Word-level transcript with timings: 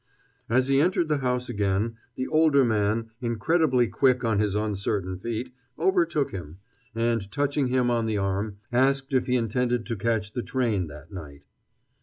As 0.49 0.67
he 0.67 0.81
entered 0.81 1.09
the 1.09 1.19
house 1.19 1.47
again, 1.47 1.95
the 2.15 2.25
older 2.27 2.65
man, 2.65 3.11
incredibly 3.21 3.87
quick 3.87 4.23
on 4.23 4.39
his 4.39 4.55
uncertain 4.55 5.19
feet, 5.19 5.53
overtook 5.77 6.31
him, 6.31 6.57
and, 6.95 7.31
touching 7.31 7.67
him 7.67 7.91
on 7.91 8.07
the 8.07 8.17
arm, 8.17 8.57
asked 8.71 9.13
if 9.13 9.27
he 9.27 9.35
intended 9.35 9.85
to 9.85 9.95
catch 9.95 10.33
the 10.33 10.41
train 10.41 10.87
that 10.87 11.11
night. 11.11 11.43